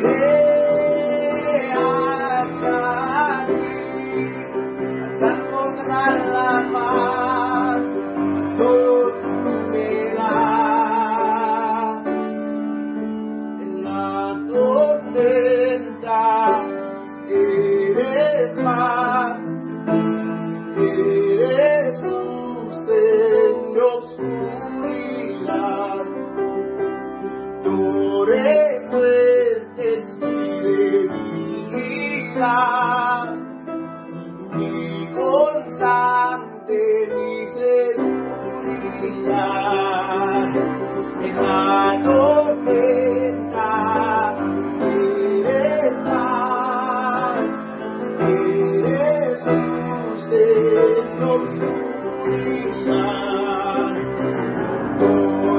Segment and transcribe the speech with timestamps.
[0.00, 0.37] Correré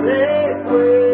[0.09, 1.08] Corre fuerte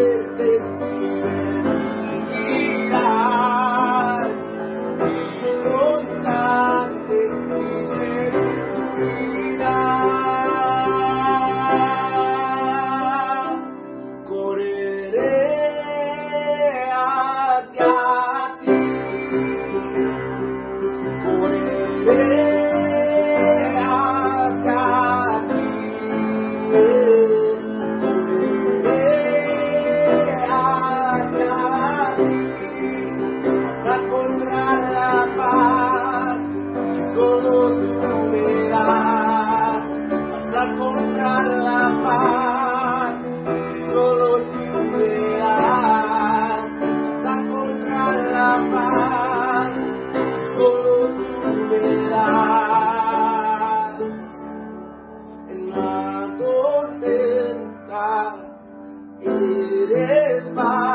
[59.20, 60.85] it is my.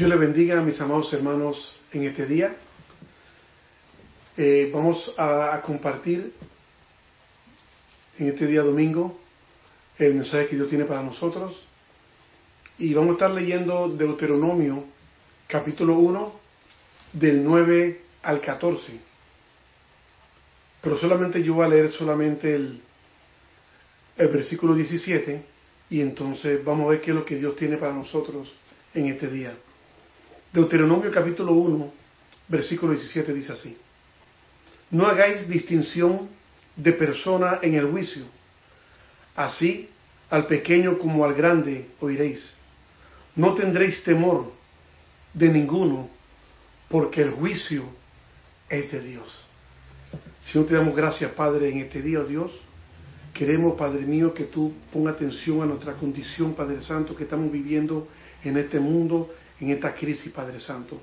[0.00, 2.56] Dios le bendiga a mis amados hermanos en este día.
[4.34, 6.32] Eh, vamos a, compartir
[8.18, 9.20] en este día domingo
[9.98, 11.54] el mensaje que Dios tiene para nosotros.
[12.78, 14.86] Y vamos a estar leyendo Deuteronomio
[15.46, 16.32] capítulo 1
[17.12, 19.00] del 9 al 14.
[20.80, 22.80] Pero solamente yo voy a leer solamente el,
[24.16, 25.42] el versículo 17
[25.90, 28.50] y entonces vamos a ver qué es lo que Dios tiene para nosotros
[28.94, 29.54] en este día.
[30.52, 31.92] Deuteronomio capítulo 1,
[32.48, 33.76] versículo 17 dice así.
[34.90, 36.28] No hagáis distinción
[36.74, 38.24] de persona en el juicio.
[39.36, 39.88] Así
[40.28, 42.42] al pequeño como al grande oiréis.
[43.36, 44.52] No tendréis temor
[45.32, 46.08] de ninguno,
[46.88, 47.84] porque el juicio
[48.68, 49.44] es de Dios.
[50.50, 52.50] Señor, te damos gracias, Padre, en este día, Dios.
[53.32, 58.08] Queremos, Padre mío, que tú ponga atención a nuestra condición, Padre Santo, que estamos viviendo
[58.42, 59.30] en este mundo,
[59.60, 61.00] en esta crisis, Padre Santo.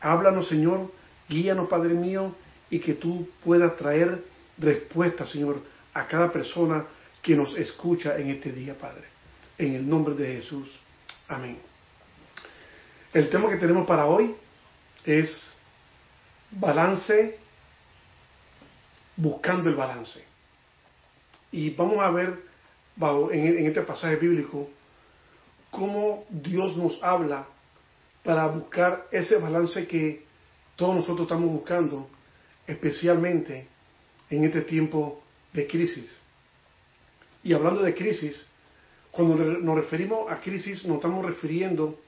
[0.00, 0.92] Háblanos, Señor,
[1.28, 2.34] guíanos, Padre mío,
[2.70, 4.24] y que tú puedas traer
[4.58, 5.62] respuesta, Señor,
[5.92, 6.84] a cada persona
[7.22, 9.04] que nos escucha en este día, Padre.
[9.56, 10.68] En el nombre de Jesús.
[11.28, 11.58] Amén.
[13.12, 14.34] El tema que tenemos para hoy
[15.04, 15.56] es
[16.50, 17.38] balance,
[19.16, 20.24] buscando el balance.
[21.52, 22.42] Y vamos a ver
[23.32, 24.68] en este pasaje bíblico
[25.70, 27.46] cómo Dios nos habla
[28.24, 30.24] para buscar ese balance que
[30.74, 32.08] todos nosotros estamos buscando,
[32.66, 33.68] especialmente
[34.30, 35.22] en este tiempo
[35.52, 36.10] de crisis.
[37.44, 38.44] Y hablando de crisis,
[39.10, 42.00] cuando nos referimos a crisis nos estamos refiriendo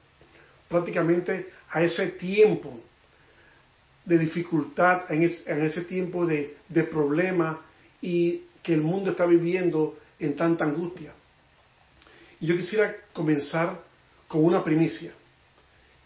[0.67, 2.77] prácticamente a ese tiempo
[4.03, 7.61] de dificultad, en, ese tiempo de, de problema
[8.01, 11.13] y que el mundo está viviendo en tanta angustia.
[12.39, 13.81] Y yo quisiera comenzar
[14.27, 15.13] con una primicia,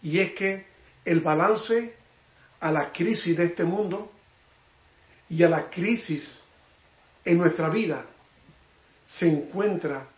[0.02, 0.66] y es que
[1.04, 1.94] el balance
[2.60, 4.10] a la crisis de este mundo
[5.28, 6.38] y a la crisis
[7.24, 8.04] en nuestra vida
[9.18, 10.08] se encuentra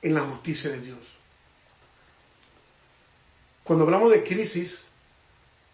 [0.00, 0.98] en la justicia de Dios.
[3.64, 4.84] Cuando hablamos de crisis,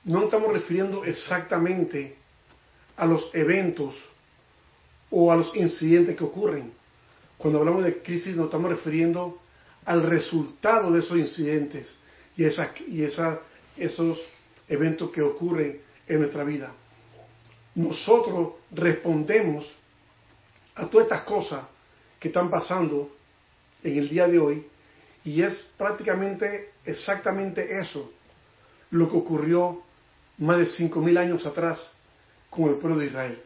[0.05, 2.17] no estamos refiriendo exactamente
[2.97, 3.95] a los eventos
[5.11, 6.73] o a los incidentes que ocurren.
[7.39, 9.41] Cuando hablamos de crisis nos estamos refiriendo
[9.85, 11.99] al resultado de esos incidentes
[12.39, 13.41] y, esa, y esa,
[13.77, 14.17] esos
[14.69, 16.73] eventos que ocurren en nuestra vida.
[17.75, 19.67] Nosotros respondemos
[20.77, 21.65] a todas estas cosas
[22.21, 23.11] que están pasando
[23.83, 24.67] en el día de hoy
[25.25, 28.13] y es prácticamente exactamente eso
[28.93, 29.83] lo que ocurrió
[30.39, 31.81] más de cinco mil años atrás
[32.51, 33.43] con el pueblo de Israel.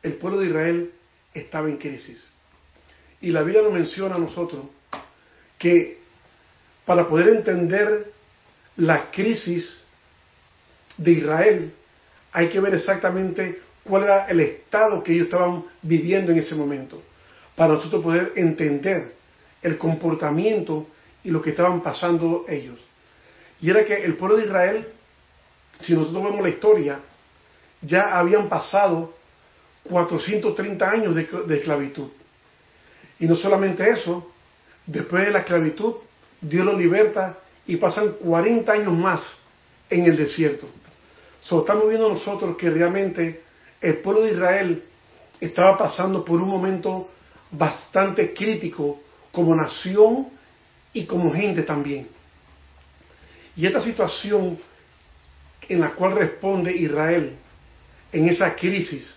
[0.00, 0.92] El pueblo de Israel
[1.34, 2.24] estaba en crisis.
[3.20, 4.64] Y la Biblia nos menciona a nosotros
[5.58, 6.03] que
[6.84, 8.12] para poder entender
[8.76, 9.84] la crisis
[10.96, 11.72] de Israel
[12.32, 17.00] hay que ver exactamente cuál era el estado que ellos estaban viviendo en ese momento,
[17.54, 19.14] para nosotros poder entender
[19.62, 20.88] el comportamiento
[21.22, 22.78] y lo que estaban pasando ellos.
[23.60, 24.88] Y era que el pueblo de Israel,
[25.80, 26.98] si nosotros vemos la historia,
[27.80, 29.14] ya habían pasado
[29.84, 32.08] 430 años de, de esclavitud.
[33.20, 34.30] Y no solamente eso,
[34.86, 35.94] después de la esclavitud,
[36.48, 39.22] Dios los liberta y pasan 40 años más
[39.88, 40.68] en el desierto.
[41.42, 43.42] So, estamos viendo nosotros que realmente
[43.80, 44.84] el pueblo de Israel
[45.40, 47.08] estaba pasando por un momento
[47.50, 49.00] bastante crítico
[49.32, 50.28] como nación
[50.92, 52.08] y como gente también.
[53.56, 54.58] Y esta situación
[55.68, 57.36] en la cual responde Israel
[58.12, 59.14] en esa crisis,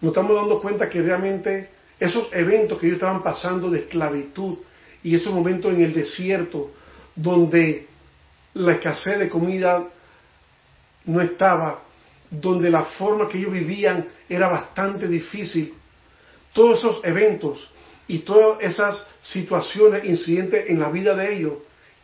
[0.00, 4.58] nos estamos dando cuenta que realmente esos eventos que ellos estaban pasando de esclavitud
[5.04, 6.72] y esos momentos en el desierto
[7.14, 7.86] donde
[8.54, 9.84] la escasez de comida
[11.04, 11.82] no estaba,
[12.30, 15.74] donde la forma que ellos vivían era bastante difícil.
[16.54, 17.70] Todos esos eventos
[18.08, 21.54] y todas esas situaciones, incidentes en la vida de ellos,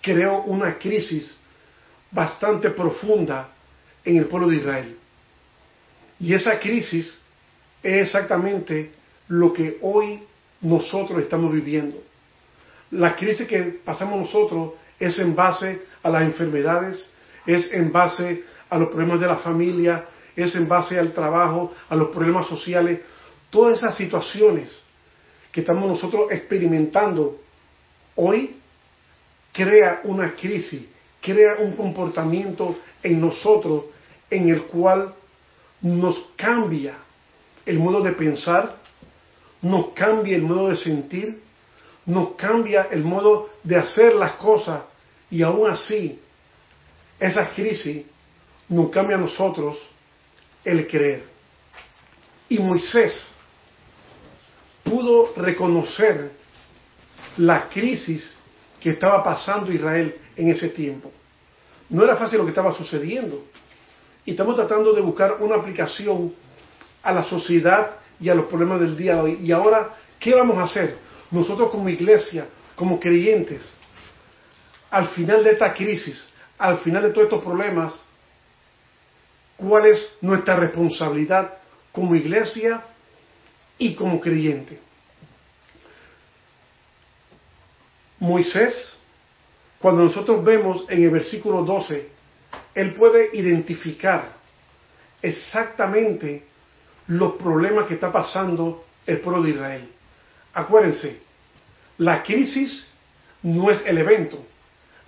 [0.03, 1.37] creó una crisis
[2.11, 3.49] bastante profunda
[4.05, 4.97] en el pueblo de Israel.
[6.19, 7.07] Y esa crisis
[7.83, 8.93] es exactamente
[9.29, 10.21] lo que hoy
[10.61, 12.10] nosotros estamos viviendo.
[12.93, 17.11] La crisis que pasamos nosotros es en base a las enfermedades,
[17.47, 20.07] es en base a los problemas de la familia,
[20.37, 23.01] es en base al trabajo, a los problemas sociales,
[23.51, 24.81] todas esas situaciones
[25.51, 27.41] que estamos nosotros experimentando
[28.15, 28.57] hoy
[29.53, 30.87] crea una crisis,
[31.21, 33.85] crea un comportamiento en nosotros
[34.31, 35.15] en el cual
[35.83, 36.99] nos cambia
[37.67, 38.77] el modo de pensar,
[39.63, 41.43] nos cambia el modo de sentir,
[42.07, 44.83] nos cambia el modo de hacer las cosas
[45.31, 46.21] y aún así
[47.19, 48.07] esa crisis
[48.69, 49.77] nos cambia a nosotros
[50.65, 51.25] el creer.
[52.49, 53.15] Y Moisés
[54.83, 56.33] pudo reconocer
[57.37, 58.35] la crisis
[58.81, 61.13] que estaba pasando Israel en ese tiempo.
[61.91, 63.45] No era fácil lo que estaba sucediendo.
[64.25, 66.35] Y estamos tratando de buscar una aplicación
[67.03, 69.39] a la sociedad y a los problemas del día de hoy.
[69.43, 70.97] Y ahora, ¿qué vamos a hacer?
[71.31, 73.63] Nosotros como iglesia, como creyentes,
[74.91, 76.23] al final de esta crisis,
[76.59, 77.95] al final de todos estos problemas,
[79.57, 81.59] ¿cuál es nuestra responsabilidad
[81.93, 82.83] como iglesia
[83.79, 84.81] y como creyente?
[88.19, 88.75] Moisés,
[89.79, 92.09] cuando nosotros vemos en el versículo 12,
[92.75, 94.33] él puede identificar
[95.23, 96.45] exactamente
[97.07, 99.89] los problemas que está pasando el pueblo de Israel.
[100.53, 101.21] Acuérdense,
[101.99, 102.87] la crisis
[103.43, 104.45] no es el evento,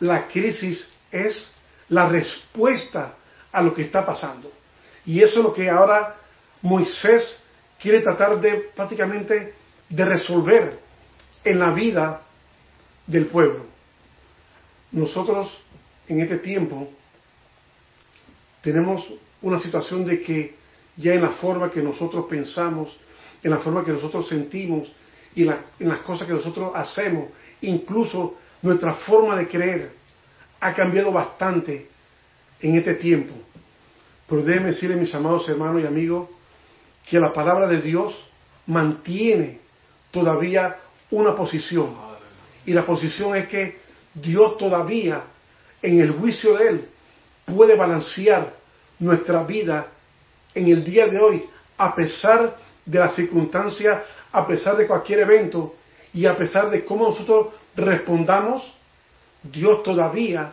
[0.01, 1.51] la crisis es
[1.89, 3.15] la respuesta
[3.51, 4.53] a lo que está pasando.
[5.05, 6.17] Y eso es lo que ahora
[6.63, 7.39] Moisés
[7.81, 9.55] quiere tratar de prácticamente
[9.89, 10.79] de resolver
[11.45, 12.23] en la vida
[13.07, 13.67] del pueblo.
[14.93, 15.51] Nosotros
[16.09, 16.89] en este tiempo
[18.61, 19.05] tenemos
[19.41, 20.55] una situación de que
[20.97, 22.97] ya en la forma que nosotros pensamos,
[23.43, 24.91] en la forma que nosotros sentimos
[25.35, 27.31] y en las cosas que nosotros hacemos,
[27.63, 29.93] incluso nuestra forma de creer
[30.61, 31.89] ha cambiado bastante
[32.61, 33.35] en este tiempo.
[34.29, 36.29] Pero déjenme decirle, mis amados hermanos y amigos,
[37.09, 38.15] que la palabra de Dios
[38.67, 39.61] mantiene
[40.11, 40.77] todavía
[41.11, 41.97] una posición.
[42.65, 43.79] Y la posición es que
[44.15, 45.25] Dios todavía,
[45.81, 46.89] en el juicio de Él,
[47.45, 48.55] puede balancear
[48.99, 49.89] nuestra vida
[50.55, 51.45] en el día de hoy,
[51.77, 55.75] a pesar de las circunstancias, a pesar de cualquier evento
[56.15, 58.63] y a pesar de cómo nosotros respondamos,
[59.43, 60.53] Dios todavía,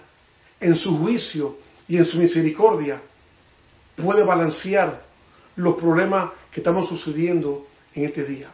[0.59, 1.57] en su juicio
[1.87, 3.01] y en su misericordia,
[3.95, 5.03] puede balancear
[5.55, 8.49] los problemas que estamos sucediendo en este día.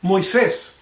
[0.00, 0.74] Moisés,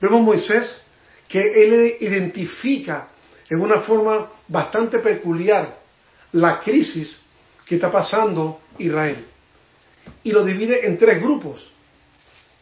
[0.00, 0.82] vemos Moisés
[1.28, 3.08] que él identifica
[3.48, 5.78] en una forma bastante peculiar
[6.32, 7.20] la crisis
[7.66, 9.26] que está pasando Israel.
[10.24, 11.70] Y lo divide en tres grupos.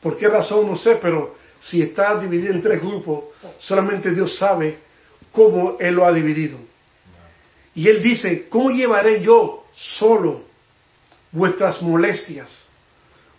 [0.00, 0.66] ¿Por qué razón?
[0.66, 3.24] No sé, pero si está dividido en tres grupos,
[3.58, 4.78] solamente Dios sabe
[5.30, 6.58] cómo Él lo ha dividido.
[7.74, 10.42] Y Él dice, ¿cómo llevaré yo solo
[11.30, 12.50] vuestras molestias,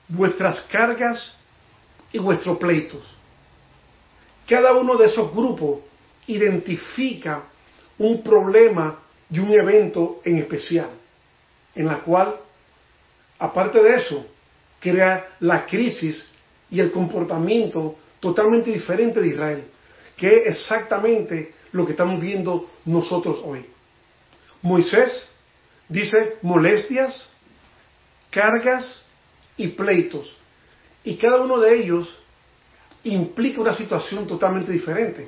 [0.07, 1.37] vuestras cargas
[2.13, 3.03] y vuestros pleitos?
[4.47, 5.79] Cada uno de esos grupos
[6.27, 7.43] identifica
[7.97, 8.99] un problema
[9.29, 10.89] y un evento en especial,
[11.73, 12.35] en la cual,
[13.39, 14.25] aparte de eso,
[14.79, 16.27] crea la crisis
[16.71, 19.63] y el comportamiento totalmente diferente de Israel,
[20.15, 23.65] que es exactamente lo que estamos viendo nosotros hoy.
[24.61, 25.27] Moisés
[25.89, 27.29] dice molestias,
[28.29, 29.05] cargas
[29.57, 30.37] y pleitos,
[31.03, 32.17] y cada uno de ellos
[33.03, 35.27] implica una situación totalmente diferente.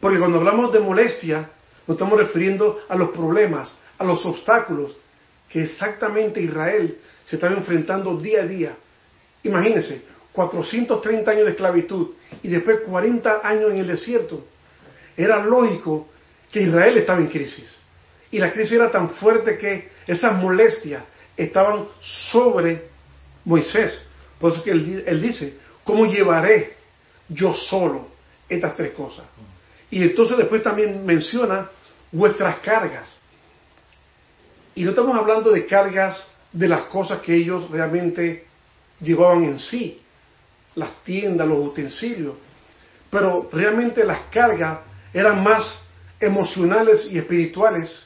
[0.00, 1.50] Porque cuando hablamos de molestia,
[1.86, 4.96] nos estamos refiriendo a los problemas, a los obstáculos
[5.48, 8.76] que exactamente Israel se estaba enfrentando día a día.
[9.42, 14.44] Imagínense, 430 años de esclavitud y después 40 años en el desierto.
[15.16, 16.08] Era lógico
[16.50, 17.76] que Israel estaba en crisis.
[18.30, 21.02] Y la crisis era tan fuerte que esas molestias
[21.36, 21.86] estaban
[22.30, 22.88] sobre
[23.44, 23.98] Moisés.
[24.38, 26.74] Por eso que él, él dice, ¿cómo llevaré
[27.28, 28.08] yo solo
[28.48, 29.24] estas tres cosas?
[29.90, 31.70] Y entonces después también menciona
[32.12, 33.08] vuestras cargas.
[34.74, 38.46] Y no estamos hablando de cargas de las cosas que ellos realmente
[39.00, 40.00] llevaban en sí,
[40.74, 42.34] las tiendas, los utensilios,
[43.10, 44.80] pero realmente las cargas
[45.12, 45.64] eran más
[46.20, 48.04] emocionales y espirituales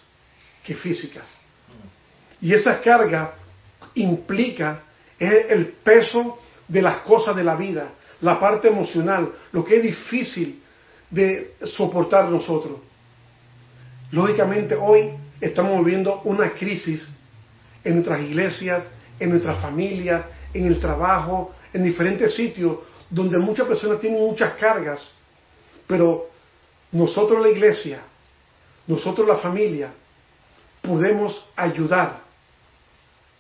[0.65, 1.25] que físicas.
[2.41, 3.35] Y esa carga
[3.95, 4.83] implica
[5.19, 7.91] el peso de las cosas de la vida,
[8.21, 10.63] la parte emocional, lo que es difícil
[11.11, 12.81] de soportar nosotros.
[14.11, 17.07] Lógicamente hoy estamos viviendo una crisis
[17.85, 18.85] en nuestras iglesias,
[19.19, 25.01] en nuestra familia, en el trabajo, en diferentes sitios donde muchas personas tienen muchas cargas,
[25.87, 26.29] pero
[26.93, 28.01] nosotros la iglesia,
[28.87, 29.93] nosotros la familia,
[30.81, 32.21] podemos ayudar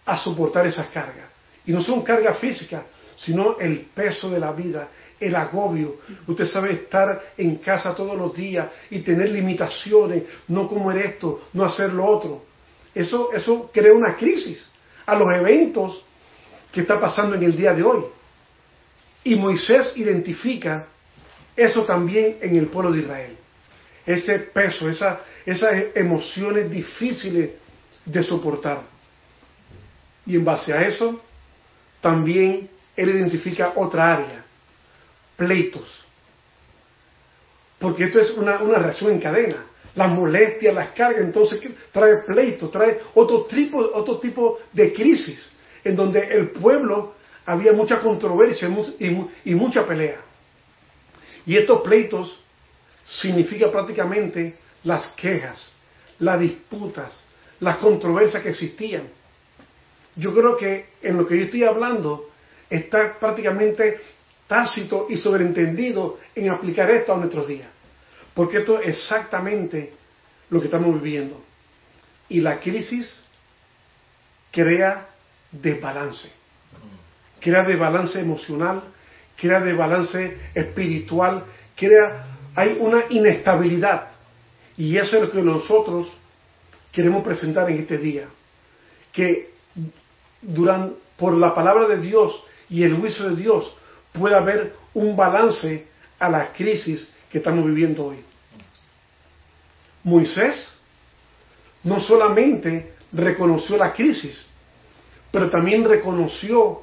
[0.05, 1.27] a soportar esas cargas.
[1.65, 2.85] Y no son cargas físicas,
[3.17, 4.89] sino el peso de la vida,
[5.21, 5.97] el agobio.
[6.27, 11.65] Usted sabe estar en casa todos los días y tener limitaciones, no comer esto, no
[11.65, 12.43] hacer lo otro.
[12.95, 14.67] Eso, eso crea una crisis
[15.07, 16.05] a los eventos
[16.71, 18.05] que está pasando en el día de hoy.
[19.25, 20.87] Y Moisés identifica
[21.57, 23.37] eso también en el pueblo de Israel.
[24.05, 27.51] Ese peso, esa, esas emociones difíciles
[28.05, 28.83] de soportar.
[30.27, 31.21] Y en base a eso,
[32.01, 34.45] también él identifica otra área,
[35.37, 36.05] pleitos.
[37.79, 39.67] Porque esto es una, reacción en cadena.
[39.95, 41.61] Las molestias, las cargas, entonces
[41.93, 45.51] trae pleitos, trae otro tipo, otro tipo de crisis,
[45.85, 47.15] en donde el pueblo
[47.47, 50.21] había mucha controversia y, mucha pelea.
[51.45, 52.39] Y estos pleitos
[53.05, 55.73] significa prácticamente las quejas,
[56.19, 57.25] las disputas,
[57.61, 59.09] las controversias que existían.
[60.15, 62.31] Yo creo que en lo que yo estoy hablando
[62.71, 64.01] está prácticamente
[64.47, 67.69] tácito y sobreentendido en aplicar esto a nuestros días.
[68.35, 69.95] Porque esto es exactamente
[70.51, 71.43] lo que estamos viviendo.
[72.29, 73.23] Y la crisis
[74.51, 75.09] crea
[75.51, 76.31] desbalance.
[77.43, 78.85] Crea desbalance emocional,
[79.37, 82.25] crea desbalance espiritual, crea,
[82.55, 84.11] hay una inestabilidad.
[84.77, 86.13] Y eso es lo que nosotros
[86.93, 88.29] queremos presentar en este día.
[89.13, 89.51] Que
[91.17, 93.75] por la palabra de Dios y el juicio de Dios
[94.13, 95.87] pueda haber un balance
[96.19, 98.25] a la crisis que estamos viviendo hoy.
[100.05, 100.75] Moisés
[101.85, 104.47] no solamente reconoció la crisis,
[105.31, 106.83] pero también reconoció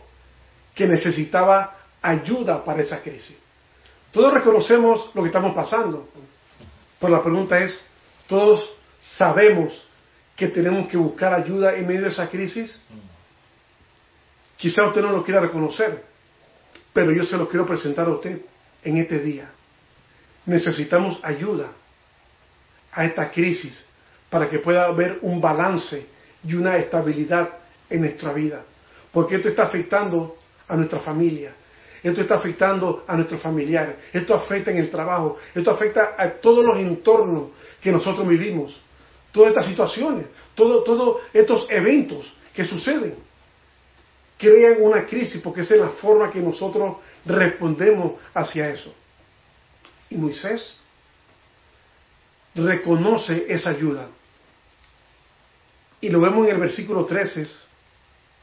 [0.74, 3.38] que necesitaba ayuda para esa crisis.
[4.12, 6.10] Todos reconocemos lo que estamos pasando,
[7.00, 7.80] pero la pregunta es,
[8.28, 8.68] ¿todos
[9.00, 9.74] sabemos
[10.36, 12.82] que tenemos que buscar ayuda en medio de esa crisis?
[14.58, 16.04] Quizá usted no lo quiera reconocer,
[16.92, 18.42] pero yo se lo quiero presentar a usted
[18.84, 19.50] en este día.
[20.46, 21.68] Necesitamos ayuda
[22.92, 23.86] a esta crisis
[24.30, 26.08] para que pueda haber un balance
[26.44, 27.50] y una estabilidad
[27.90, 28.64] en nuestra vida.
[29.12, 30.38] Porque esto está afectando
[30.70, 31.54] a nuestra familia,
[32.02, 36.64] esto está afectando a nuestros familiares, esto afecta en el trabajo, esto afecta a todos
[36.64, 37.50] los entornos
[37.82, 38.80] que nosotros vivimos,
[39.32, 43.16] todas estas situaciones, todos estos eventos que suceden
[44.38, 48.94] crean una crisis porque esa es la forma que nosotros respondemos hacia eso.
[50.10, 50.78] Y Moisés
[52.56, 54.08] reconoce esa ayuda.
[56.02, 57.48] Y lo vemos en el versículo 13,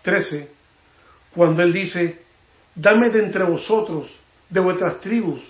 [0.02, 0.55] 13
[1.36, 2.22] cuando él dice,
[2.74, 4.10] dame de entre vosotros,
[4.50, 5.40] de vuestras tribus,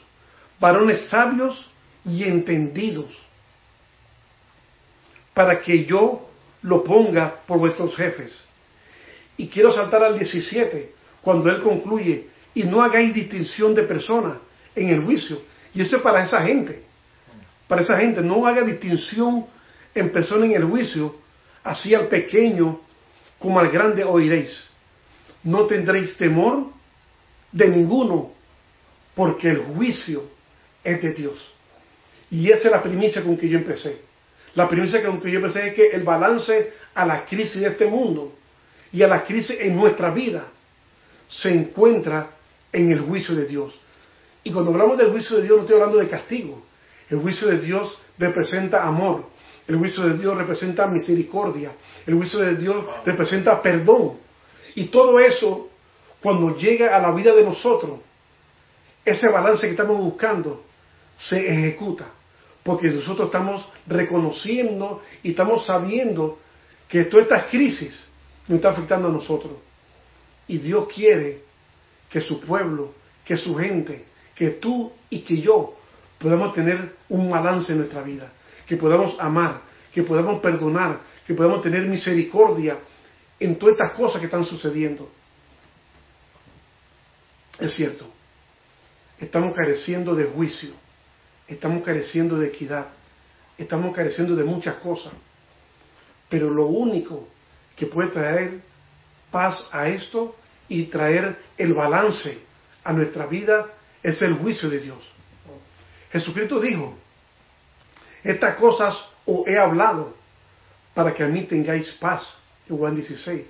[0.61, 1.71] varones sabios
[2.05, 3.07] y entendidos,
[5.33, 6.29] para que yo
[6.63, 8.47] lo ponga por vuestros jefes
[9.37, 14.39] y quiero saltar al 17, cuando él concluye, y no hagáis distinción de personas
[14.75, 15.43] en el juicio.
[15.75, 16.85] Y eso es para esa gente.
[17.69, 19.47] Para esa gente, no haga distinción
[19.95, 21.17] en persona en el juicio,
[21.63, 22.81] así al pequeño
[23.39, 24.67] como al grande oiréis.
[25.47, 26.67] No tendréis temor
[27.53, 28.33] de ninguno,
[29.15, 30.25] porque el juicio
[30.83, 31.53] es de Dios.
[32.33, 34.01] Y esa es la primicia con que yo empecé.
[34.57, 37.87] La primicia con que yo empecé es que el balance a la crisis de este
[37.87, 38.35] mundo
[38.93, 40.49] y a la crisis en nuestra vida
[41.29, 42.31] se encuentra
[42.73, 43.79] en el juicio de Dios.
[44.43, 46.63] Y cuando hablamos del juicio de Dios no estoy hablando de castigo.
[47.09, 49.27] El juicio de Dios representa amor.
[49.69, 51.73] El juicio de Dios representa misericordia.
[52.05, 54.26] El juicio de Dios representa perdón.
[54.77, 55.71] Y todo eso,
[56.23, 57.99] cuando llega a la vida de nosotros,
[59.05, 60.65] ese balance que estamos buscando
[61.19, 62.07] se ejecuta.
[62.63, 66.39] Porque nosotros estamos reconociendo y estamos sabiendo
[66.89, 67.99] que todas estas crisis
[68.49, 69.55] nos está afectando a nosotros.
[70.47, 71.43] Y Dios quiere
[72.11, 72.93] que su pueblo,
[73.25, 75.75] que su gente, que tú y que yo
[76.19, 78.31] podamos tener un balance en nuestra vida,
[78.67, 79.63] que podamos amar,
[79.95, 82.77] que podamos perdonar, que podamos tener misericordia
[83.39, 85.11] en todas estas cosas que están sucediendo.
[87.59, 88.07] Es cierto,
[89.19, 90.71] estamos careciendo de juicio,
[91.49, 92.89] estamos careciendo de equidad,
[93.57, 95.13] estamos careciendo de muchas cosas,
[96.29, 97.29] pero lo único
[97.77, 98.61] que puede traer
[99.31, 100.37] paz a esto
[100.69, 102.39] y traer el balance
[102.85, 103.67] a nuestra vida
[104.03, 104.99] es el juicio de Dios.
[106.11, 106.97] Jesucristo dijo,
[108.23, 110.15] estas cosas os he hablado
[110.95, 112.39] para que a mí tengáis paz.
[112.69, 113.43] Juan 16.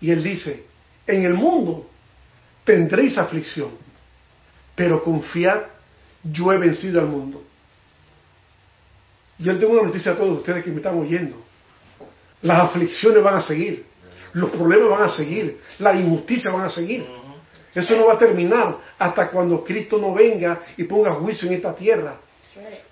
[0.00, 0.64] Y él dice,
[1.06, 1.88] en el mundo
[2.64, 3.70] tendréis aflicción,
[4.74, 5.62] pero confiad,
[6.22, 7.42] yo he vencido al mundo.
[9.38, 11.36] Yo tengo una noticia a todos ustedes que me están oyendo.
[12.42, 13.86] Las aflicciones van a seguir,
[14.32, 17.06] los problemas van a seguir, la injusticia van a seguir.
[17.74, 21.74] Eso no va a terminar hasta cuando Cristo no venga y ponga juicio en esta
[21.74, 22.16] tierra.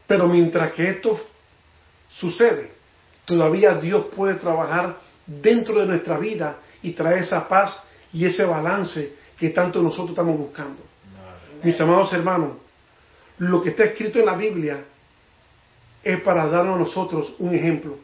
[0.07, 1.21] Pero mientras que esto
[2.09, 2.73] sucede,
[3.25, 9.15] todavía Dios puede trabajar dentro de nuestra vida y traer esa paz y ese balance
[9.39, 10.83] que tanto nosotros estamos buscando.
[11.63, 12.53] Mis amados hermanos,
[13.39, 14.85] lo que está escrito en la Biblia
[16.03, 17.99] es para darnos a nosotros un ejemplo.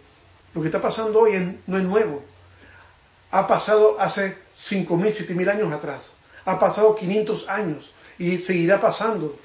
[0.54, 2.22] Lo que está pasando hoy no es nuevo.
[3.30, 4.36] Ha pasado hace
[4.70, 6.12] 5.000, 7.000 años atrás.
[6.44, 9.36] Ha pasado 500 años y seguirá pasando.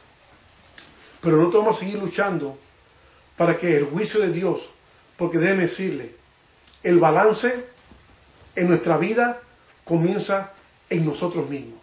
[1.22, 2.58] Pero nosotros vamos a seguir luchando
[3.38, 4.68] para que el juicio de Dios,
[5.16, 6.16] porque déjeme decirle,
[6.88, 7.66] el balance
[8.56, 9.42] en nuestra vida
[9.84, 10.54] comienza
[10.90, 11.82] en nosotros mismos.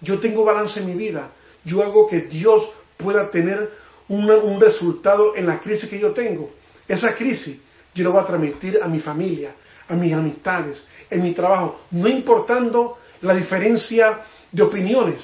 [0.00, 1.30] Yo tengo balance en mi vida.
[1.64, 3.70] Yo hago que Dios pueda tener
[4.08, 6.50] un resultado en la crisis que yo tengo.
[6.88, 7.60] Esa crisis
[7.94, 9.54] yo la voy a transmitir a mi familia,
[9.86, 15.20] a mis amistades, en mi trabajo, no importando la diferencia de opiniones.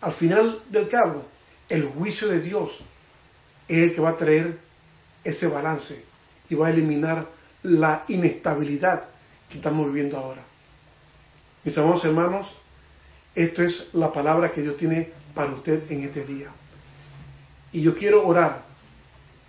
[0.00, 1.26] Al final del cabo,
[1.68, 2.72] el juicio de Dios
[3.68, 4.58] es el que va a traer
[5.22, 6.04] ese balance
[6.48, 9.04] y va a eliminar la inestabilidad
[9.48, 10.42] que estamos viviendo ahora.
[11.64, 12.46] Mis amados hermanos,
[13.34, 16.48] esto es la palabra que Dios tiene para usted en este día.
[17.72, 18.62] Y yo quiero orar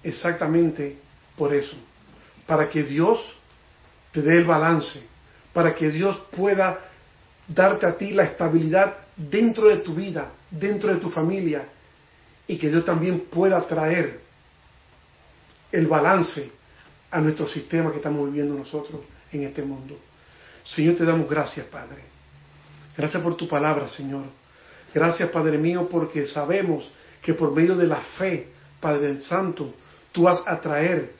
[0.03, 0.97] exactamente
[1.35, 1.75] por eso,
[2.45, 3.19] para que Dios
[4.11, 5.01] te dé el balance,
[5.53, 6.79] para que Dios pueda
[7.47, 11.65] darte a ti la estabilidad dentro de tu vida, dentro de tu familia,
[12.47, 14.19] y que Dios también pueda traer
[15.71, 16.51] el balance
[17.11, 19.97] a nuestro sistema que estamos viviendo nosotros en este mundo.
[20.63, 22.03] Señor, te damos gracias, Padre.
[22.97, 24.25] Gracias por tu palabra, Señor.
[24.93, 26.89] Gracias, Padre mío, porque sabemos
[27.21, 29.73] que por medio de la fe, Padre Santo,
[30.11, 31.13] tú vas a traer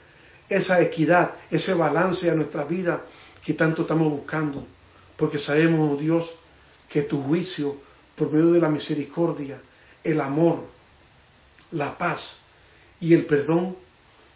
[0.49, 3.03] esa equidad, ese balance a nuestra vida
[3.43, 4.65] que tanto estamos buscando.
[5.15, 6.29] Porque sabemos, oh Dios,
[6.89, 7.77] que tu juicio,
[8.15, 9.61] por medio de la misericordia,
[10.03, 10.65] el amor,
[11.71, 12.39] la paz
[12.99, 13.77] y el perdón,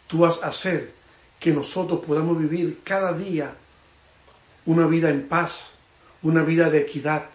[0.07, 0.93] tú vas a hacer
[1.39, 3.55] que nosotros podamos vivir cada día
[4.65, 5.51] una vida en paz,
[6.23, 7.25] una vida de equidad,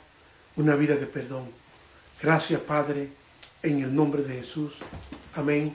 [0.56, 1.50] una vida de perdón.
[2.20, 3.10] Gracias, Padre,
[3.62, 4.74] en el nombre de Jesús.
[5.34, 5.74] Amén.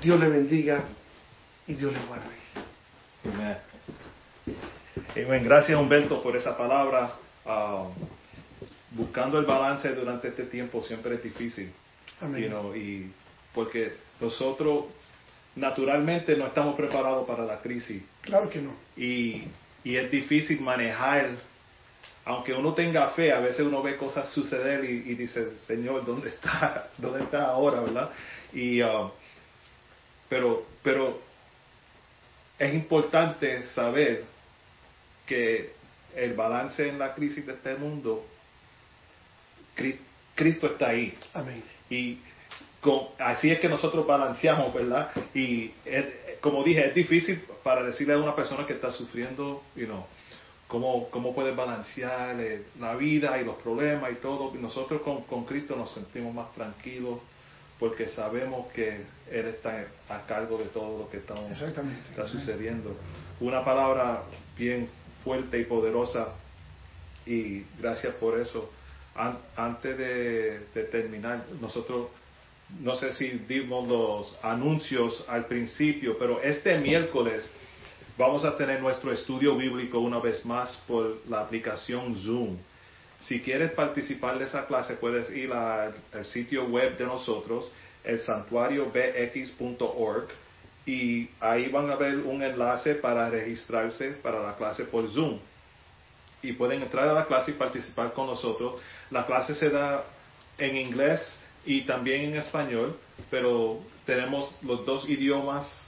[0.00, 0.84] Dios le bendiga
[1.66, 2.26] y Dios le guarde.
[5.16, 5.44] Amén.
[5.44, 7.14] Gracias, Humberto, por esa palabra.
[7.44, 7.88] Ah,
[8.92, 11.72] buscando el balance durante este tiempo siempre es difícil.
[12.20, 12.52] Amén.
[12.76, 13.10] y
[13.52, 14.86] porque nosotros
[15.56, 18.02] naturalmente no estamos preparados para la crisis.
[18.22, 18.74] Claro que no.
[18.96, 19.44] Y,
[19.84, 21.30] y es difícil manejar
[22.26, 26.88] aunque uno tenga fe, a veces uno ve cosas suceder y, dice, Señor, ¿dónde está?
[26.98, 27.80] ¿Dónde está ahora?
[27.82, 28.10] ¿Verdad?
[28.52, 29.10] Y, uh,
[30.28, 31.20] pero, pero
[32.58, 34.24] es importante saber
[35.26, 35.74] que
[36.16, 38.24] el balance en la crisis de este mundo,
[40.34, 41.18] Cristo está ahí.
[41.34, 41.62] Amén.
[41.90, 42.20] Y
[43.18, 45.10] así es que nosotros balanceamos, ¿verdad?
[45.34, 45.72] Y
[46.40, 50.04] como dije, es difícil para decirle a una persona que está sufriendo, you know,
[50.68, 54.52] cómo, cómo puedes balancear eh, la vida y los problemas y todo.
[54.54, 57.20] Nosotros con, con, Cristo nos sentimos más tranquilos
[57.78, 61.34] porque sabemos que Él está a cargo de todo lo que está,
[62.10, 62.96] está sucediendo.
[63.40, 64.24] Una palabra
[64.56, 64.88] bien
[65.24, 66.34] fuerte y poderosa
[67.24, 68.70] y gracias por eso.
[69.56, 72.08] antes de, de terminar, nosotros
[72.80, 77.48] no sé si dimos los anuncios al principio, pero este miércoles
[78.16, 82.58] Vamos a tener nuestro estudio bíblico una vez más por la aplicación Zoom.
[83.22, 85.94] Si quieres participar de esa clase, puedes ir al,
[86.26, 87.68] sitio web de nosotros,
[88.04, 90.28] el santuariobx.org,
[90.86, 95.40] y ahí van a ver un enlace para registrarse para la clase por Zoom.
[96.40, 98.80] Y pueden entrar a la clase y participar con nosotros.
[99.10, 100.04] La clase se da
[100.56, 102.98] en inglés y también en español,
[103.30, 105.84] pero tenemos los dos idiomas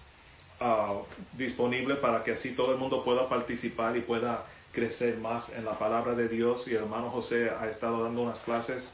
[0.59, 1.05] Uh,
[1.37, 5.79] disponible para que así todo el mundo pueda participar y pueda crecer más en la
[5.79, 6.67] palabra de Dios.
[6.67, 8.91] Y el hermano José ha estado dando unas clases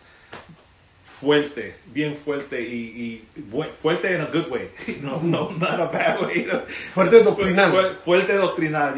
[1.20, 3.24] fuerte, bien fuerte y,
[3.80, 4.70] fuerte en a good way,
[5.02, 6.48] no, no, not a bad way.
[6.94, 8.00] Fuerte doctrinal.
[8.04, 8.94] Fuerte doctrinal,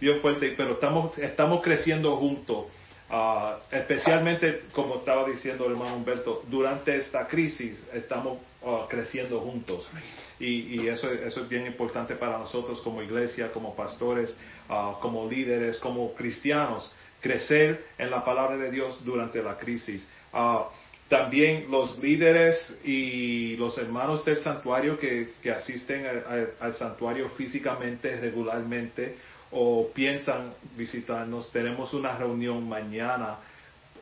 [0.00, 2.66] bien fuerte, pero estamos, estamos creciendo juntos.
[3.10, 9.84] Uh, especialmente, como estaba diciendo el hermano Humberto, durante esta crisis estamos uh, creciendo juntos.
[10.38, 15.78] Y, eso, eso, es bien importante para nosotros como iglesia, como pastores, uh, como líderes,
[15.78, 20.08] como cristianos, crecer en la palabra de Dios durante la crisis.
[21.08, 26.06] también los líderes y los hermanos del santuario que, asisten
[26.60, 29.16] al santuario físicamente, regularmente,
[29.52, 33.38] o piensan visitarnos, tenemos una reunión mañana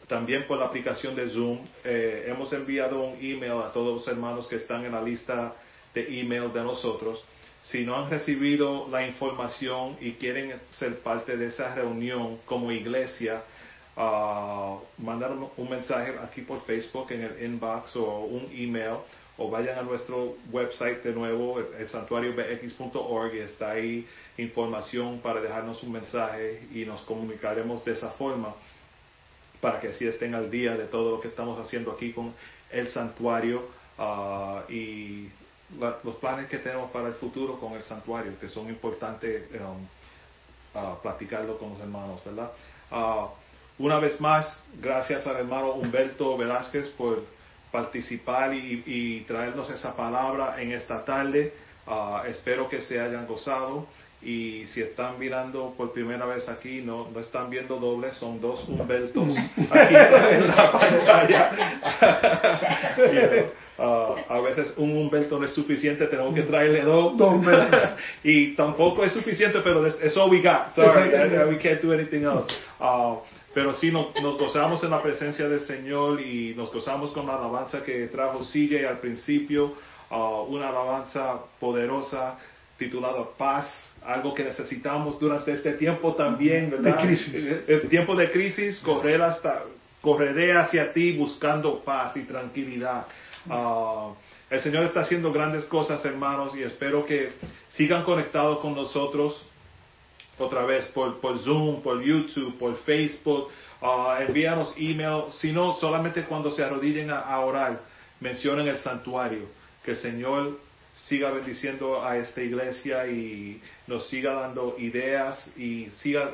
[0.08, 1.60] también por la aplicación de Zoom.
[1.84, 5.54] Eh, hemos enviado un email a todos los hermanos que están en la lista
[5.94, 7.24] de email de nosotros.
[7.62, 13.42] Si no han recibido la información y quieren ser parte de esa reunión como iglesia,
[13.96, 18.98] uh, mandar un mensaje aquí por Facebook en el inbox o un email
[19.38, 25.82] o vayan a nuestro website de nuevo, el, santuariobx.org y está ahí información para dejarnos
[25.84, 28.54] un mensaje y nos comunicaremos de esa forma
[29.60, 32.34] para que así estén al día de todo lo que estamos haciendo aquí con
[32.70, 35.30] el santuario uh, y
[36.02, 41.58] los planes que tenemos para el futuro con el santuario, que son importantes um, platicarlo
[41.58, 42.50] con los hermanos, ¿verdad?
[42.90, 43.28] Uh,
[43.78, 47.22] una vez más, gracias al hermano Humberto Velázquez por
[47.70, 51.52] participar y, traernos esa palabra en esta tarde.
[51.86, 53.86] Ah, espero que se hayan gozado
[54.20, 58.68] y si están mirando por primera vez aquí, no, no están viendo dobles, son dos
[58.68, 59.28] Humbertos
[59.70, 61.52] aquí en la pantalla.
[63.80, 67.12] Ah, a veces un Humberto no es suficiente, tenemos que traerle dos.
[68.24, 70.72] y tampoco es suficiente, pero es all we got.
[70.74, 71.10] Sorry,
[71.48, 72.52] we can't do anything else.
[72.80, 73.18] Ah,
[73.58, 77.82] pero sí nos, gozamos en la presencia del Señor y nos gozamos con la alabanza
[77.82, 79.74] que trajo CJ al principio,
[80.12, 82.38] uh, una alabanza poderosa
[82.76, 83.66] titulada Paz,
[84.06, 86.98] algo que necesitamos durante este tiempo también, ¿verdad?
[86.98, 87.34] De crisis.
[87.66, 89.64] El, tiempo de crisis, correr hasta,
[90.00, 93.08] correré hacia ti buscando paz y tranquilidad.
[93.50, 94.14] Uh,
[94.50, 97.32] el Señor está haciendo grandes cosas, hermanos, y espero que
[97.70, 99.44] sigan conectados con nosotros
[100.38, 103.48] otra vez por, por Zoom, por YouTube, por Facebook,
[103.80, 107.80] uh, envíanos email, sino solamente cuando se arrodillen a, orar,
[108.20, 109.46] mencionen el santuario,
[109.84, 110.58] que el Señor
[110.94, 116.32] siga bendiciendo a esta iglesia y nos siga dando ideas y siga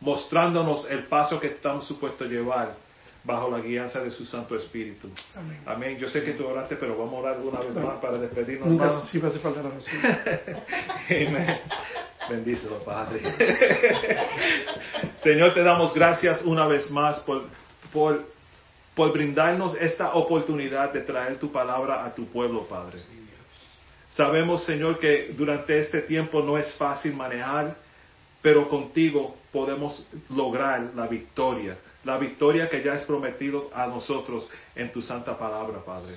[0.00, 2.76] mostrándonos el paso que estamos supuestos a llevar
[3.24, 5.10] bajo la guianza de su Santo Espíritu.
[5.66, 5.98] Amén.
[5.98, 8.68] Yo sé que tú oraste, pero vamos a orar una vez más para despedirnos.
[8.68, 9.70] Nunca sí hace falta la
[11.08, 11.60] Amén.
[12.30, 13.20] Bendícelo, Padre.
[15.22, 17.46] Señor, te damos gracias una vez más por,
[17.92, 18.24] por,
[18.94, 22.98] por brindarnos esta oportunidad de traer tu palabra a tu pueblo, Padre.
[24.10, 27.74] Sabemos, Señor, que durante este tiempo no es fácil manejar,
[28.40, 34.92] pero contigo podemos lograr la victoria, la victoria que ya has prometido a nosotros en
[34.92, 36.14] tu santa palabra, Padre.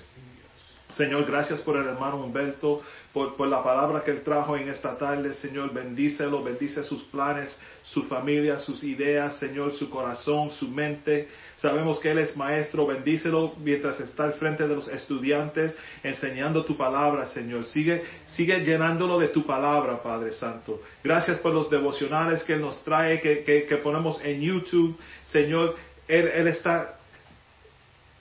[0.95, 2.81] Señor, gracias por el hermano Humberto,
[3.13, 5.33] por, la palabra que él trajo en esta tarde.
[5.35, 11.29] Señor, bendícelo, bendice sus planes, su familia, sus ideas, Señor, su corazón, su mente.
[11.57, 16.75] Sabemos que él es maestro, bendícelo mientras está al frente de los estudiantes enseñando tu
[16.75, 17.65] palabra, Señor.
[17.65, 18.03] Sigue,
[18.35, 20.81] sigue llenándolo de tu palabra, Padre Santo.
[21.03, 24.97] Gracias por los devocionales que él nos trae, que, que, ponemos en YouTube.
[25.25, 25.75] Señor,
[26.07, 26.97] él, él está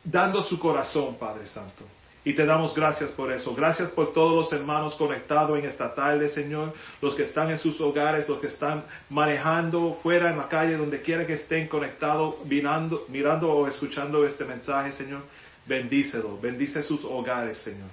[0.05, 1.85] dando su corazón, Padre Santo.
[2.25, 3.53] Y te damos gracias por eso.
[3.55, 6.73] Gracias por todos los hermanos conectados en esta tarde, Señor.
[7.01, 11.03] Los que están en sus hogares, los que están manejando fuera en la calle, donde
[11.03, 15.23] quiera que estén conectados, mirando, mirando o escuchando este mensaje, Señor.
[15.67, 16.39] Bendícelo.
[16.41, 17.89] Bendice sus hogares, Señor.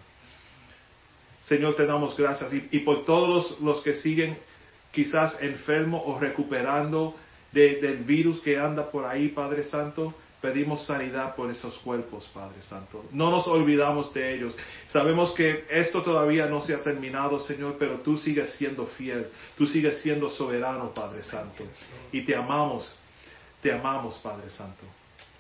[1.46, 2.52] Señor, te damos gracias.
[2.54, 4.38] Y, por todos los, que siguen
[4.92, 7.16] quizás enfermos o recuperando
[7.52, 10.14] del virus que anda por ahí, Padre Santo.
[10.42, 13.06] Pedimos sanidad por esos cuerpos, Padre Santo.
[13.12, 14.56] No nos olvidamos de ellos.
[14.90, 19.28] Sabemos que esto todavía no se ha terminado, Señor, pero tú sigues siendo fiel.
[19.58, 21.66] Tú sigues siendo soberano, Padre Santo.
[22.14, 22.90] Y te amamos.
[23.62, 24.86] Te amamos, Padre Santo.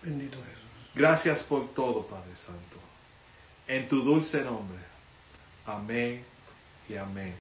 [0.01, 0.69] Bendito Jesús.
[0.93, 2.77] Gracias por todo, Padre Santo.
[3.67, 4.79] En tu dulce nombre.
[5.65, 6.25] Amén
[6.89, 7.35] y amén.